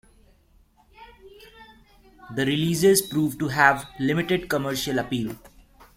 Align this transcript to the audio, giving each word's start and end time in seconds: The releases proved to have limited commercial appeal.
The 2.35 2.43
releases 2.43 3.03
proved 3.03 3.37
to 3.37 3.49
have 3.49 3.85
limited 3.99 4.49
commercial 4.49 4.97
appeal. 4.97 5.35